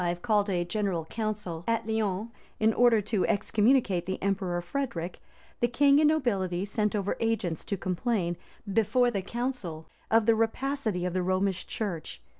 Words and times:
in 0.01 0.17
1245, 0.17 0.21
called 0.27 0.49
a 0.49 0.65
general 0.65 1.05
council 1.05 1.63
at 1.67 1.85
Lyons, 1.87 2.31
in 2.59 2.73
order 2.73 3.01
to 3.01 3.23
excommunicate 3.27 4.07
the 4.07 4.19
emperor 4.19 4.59
Frederic, 4.59 5.19
the 5.59 5.67
king 5.67 5.99
and 5.99 6.07
nobility 6.07 6.65
sent 6.65 6.95
over 6.95 7.15
agents 7.19 7.63
to 7.63 7.77
complain, 7.77 8.35
before 8.73 9.11
the 9.11 9.21
council, 9.21 9.85
of 10.09 10.25
the 10.25 10.33
rapacity 10.33 11.05
of 11.05 11.13
the 11.13 11.21
Romish 11.21 11.67
church. 11.67 12.19